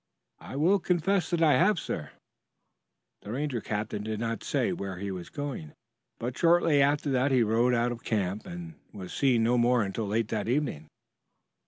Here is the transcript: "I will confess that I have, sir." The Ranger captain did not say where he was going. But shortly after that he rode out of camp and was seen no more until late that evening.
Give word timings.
"I 0.39 0.55
will 0.55 0.79
confess 0.79 1.29
that 1.29 1.43
I 1.43 1.53
have, 1.59 1.77
sir." 1.77 2.09
The 3.21 3.31
Ranger 3.33 3.61
captain 3.61 4.01
did 4.01 4.19
not 4.19 4.43
say 4.43 4.71
where 4.73 4.97
he 4.97 5.11
was 5.11 5.29
going. 5.29 5.73
But 6.17 6.35
shortly 6.35 6.81
after 6.81 7.11
that 7.11 7.29
he 7.31 7.43
rode 7.43 7.75
out 7.75 7.91
of 7.91 8.03
camp 8.03 8.47
and 8.47 8.73
was 8.91 9.13
seen 9.13 9.43
no 9.43 9.59
more 9.59 9.83
until 9.83 10.07
late 10.07 10.29
that 10.29 10.47
evening. 10.47 10.87